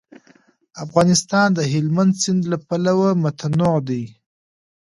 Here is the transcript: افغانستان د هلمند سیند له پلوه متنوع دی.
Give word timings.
افغانستان 0.85 1.47
د 1.57 1.59
هلمند 1.73 2.13
سیند 2.21 2.41
له 2.51 2.57
پلوه 2.67 3.09
متنوع 3.23 3.77
دی. 3.89 4.03